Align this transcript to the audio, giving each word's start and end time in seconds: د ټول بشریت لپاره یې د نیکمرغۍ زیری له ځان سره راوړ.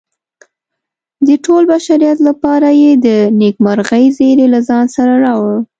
د 1.27 1.29
ټول 1.45 1.63
بشریت 1.71 2.17
لپاره 2.27 2.69
یې 2.81 2.91
د 3.05 3.07
نیکمرغۍ 3.41 4.05
زیری 4.17 4.47
له 4.53 4.59
ځان 4.67 4.85
سره 4.95 5.13
راوړ. 5.25 5.55